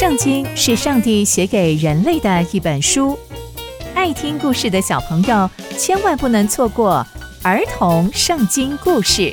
[0.00, 3.18] 圣经是上帝写给人类的一本书，
[3.94, 7.06] 爱听故事的小朋友千万不能错过
[7.42, 9.30] 儿童圣经故事。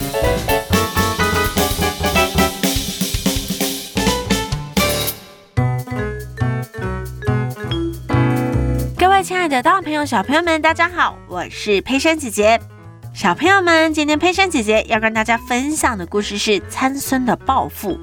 [8.98, 12.60] 各位亲爱的大朋友、小朋友们，大家好，我是佩珊姐姐。
[13.14, 17.98] 小朋友们，今天佩珊姐姐要跟大家分享的故事是参孙的报复。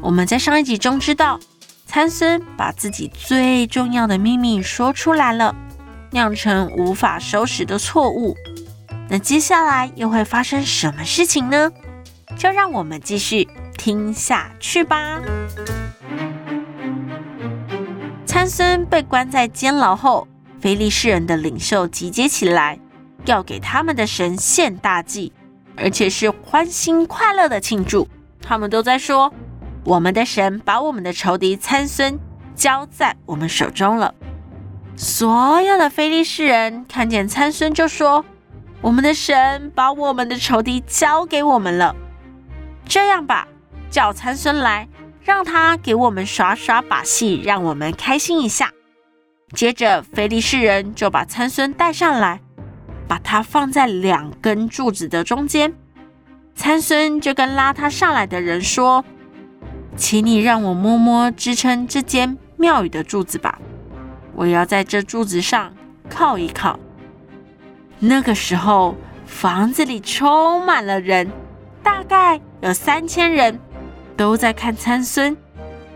[0.00, 1.40] 我们在上一集中知道。
[1.92, 5.54] 参孙把自己最重要的秘密说出来了，
[6.10, 8.34] 酿成无法收拾的错误。
[9.10, 11.70] 那接下来又会发生什么事情呢？
[12.38, 13.46] 就让我们继续
[13.76, 15.20] 听下去吧。
[18.24, 20.26] 参孙被关在监牢后，
[20.62, 22.78] 菲利士人的领袖集结起来，
[23.26, 25.30] 要给他们的神献大祭，
[25.76, 28.08] 而且是欢欣快乐的庆祝。
[28.40, 29.30] 他们都在说。
[29.84, 32.16] 我们的神把我们的仇敌参孙
[32.54, 34.14] 交在我们手中了。
[34.94, 38.24] 所有的非利士人看见参孙就说
[38.80, 41.96] ：“我们的神把我们的仇敌交给我们了。”
[42.86, 43.48] 这样吧，
[43.90, 44.88] 叫参孙来，
[45.22, 48.70] 让他给我们耍耍把戏，让我们开心一下。
[49.52, 52.40] 接着，非利士人就把参孙带上来，
[53.08, 55.74] 把他放在两根柱子的中间。
[56.54, 59.04] 参孙就跟拉他上来的人说。
[59.96, 63.58] 请你让我摸摸支撑这间庙宇的柱子吧，
[64.34, 65.72] 我要在这柱子上
[66.08, 66.78] 靠一靠。
[67.98, 71.30] 那个时候，房子里充满了人，
[71.82, 73.60] 大概有三千人，
[74.16, 75.36] 都在看参孙，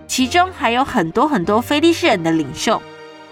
[0.07, 2.81] 其中还有很多很多非利士人的领袖，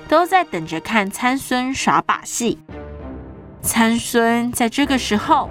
[0.08, 2.58] 都在等着看参孙耍把戏。
[3.62, 5.48] 参孙在这个时候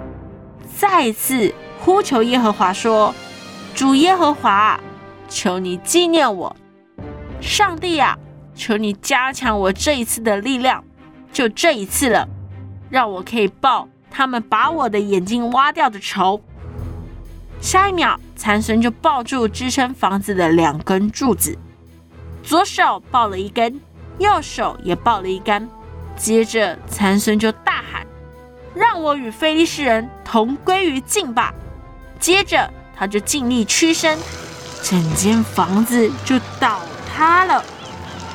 [0.76, 3.14] 再次呼求耶和华说
[3.74, 4.78] ：“主耶和华。”
[5.28, 6.54] 求你纪念我，
[7.40, 8.18] 上帝啊！
[8.54, 10.84] 求你加强我这一次的力量，
[11.32, 12.28] 就这一次了，
[12.88, 16.40] 让我可以报他们把我的眼睛挖掉的仇。
[17.60, 21.58] 下一秒，残孙就抱住支撑房子的两根柱子，
[22.44, 23.80] 左手抱了一根，
[24.18, 25.68] 右手也抱了一根。
[26.14, 28.06] 接着，残孙就大喊
[28.72, 31.52] ：“让我与非利士人同归于尽吧！”
[32.20, 34.16] 接着，他就尽力屈身。
[34.84, 36.78] 整间房子就倒
[37.10, 37.64] 塌了，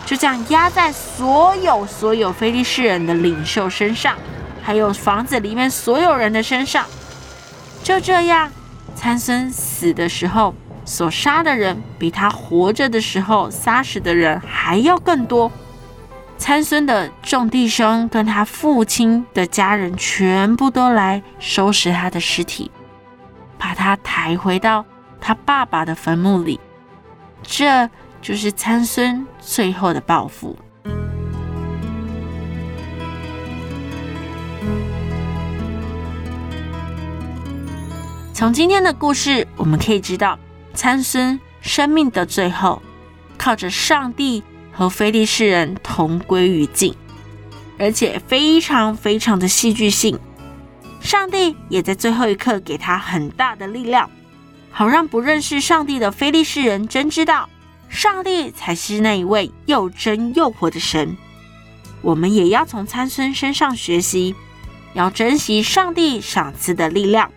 [0.04, 4.16] 就这样压在所有所有非利士人的领袖身上，
[4.64, 6.84] 还有房子里面所有人的身上。
[7.84, 8.52] 就这样，
[8.96, 10.56] 参孙死的时候
[10.86, 15.52] 所杀的人，比他活着的时候杀死的人还要更多。
[16.40, 22.72] 参孙的众弟兄跟他父亲的家人全部都来收拾他的尸体，
[23.60, 24.84] 把他抬回到。
[25.22, 26.60] 他爸爸的坟墓里，
[27.44, 27.90] 这
[28.22, 30.58] 就是参孙最后的报复。
[38.34, 40.40] 从今天的故事，我们可以知道，
[40.74, 42.82] 参孙生命的最后，
[43.38, 44.42] 靠着上帝
[44.72, 46.96] 和非利士人同归于尽，
[47.78, 50.18] 而且非常非常的戏剧性。
[51.02, 54.10] 上帝也在最后一刻给他很大的力量。
[54.72, 57.50] 好让不认识上帝的非利士人真知道，
[57.90, 61.18] 上帝才是那一位又真又活的神。
[62.02, 64.34] 我们也要从参孙身上学习，
[64.94, 67.30] 要珍惜上帝赏赐的力量，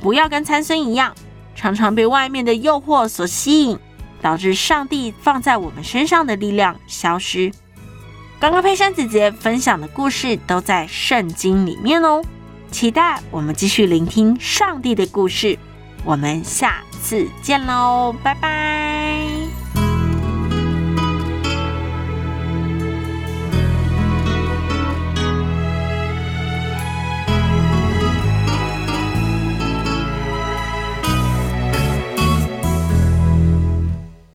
[0.00, 1.14] 不要跟参孙一样，
[1.56, 3.78] 常常被外面的诱惑所吸引，
[4.20, 7.50] 导致上帝放在我们身上的力量消失。
[8.38, 12.22] 刚刚佩珊姐姐分享的故事都在圣经里面哦，
[12.70, 15.58] 期待我们继续聆听上帝的故事。
[16.04, 18.81] 我们下次见喽，拜拜。